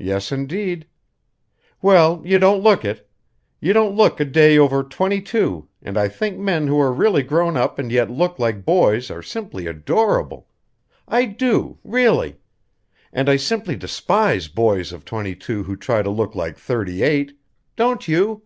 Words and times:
"Yes, 0.00 0.32
indeed." 0.32 0.88
"Well, 1.80 2.20
you 2.24 2.36
don't 2.40 2.64
look 2.64 2.84
it. 2.84 3.08
You 3.60 3.72
don't 3.72 3.94
look 3.94 4.18
a 4.18 4.24
day 4.24 4.58
over 4.58 4.82
twenty 4.82 5.20
two, 5.20 5.68
and 5.80 5.96
I 5.96 6.08
think 6.08 6.36
men 6.36 6.66
who 6.66 6.80
are 6.80 6.92
really 6.92 7.22
grown 7.22 7.56
up 7.56 7.78
and 7.78 7.92
yet 7.92 8.10
look 8.10 8.40
like 8.40 8.64
boys 8.64 9.08
are 9.08 9.22
simply 9.22 9.68
adorable! 9.68 10.48
I 11.06 11.26
do, 11.26 11.78
really. 11.84 12.40
And 13.12 13.28
I 13.28 13.36
simply 13.36 13.76
despise 13.76 14.48
boys 14.48 14.90
of 14.92 15.04
twenty 15.04 15.36
two 15.36 15.62
who 15.62 15.76
try 15.76 16.02
to 16.02 16.10
look 16.10 16.34
like 16.34 16.58
thirty 16.58 17.04
eight. 17.04 17.38
Don't 17.76 18.08
you?" 18.08 18.42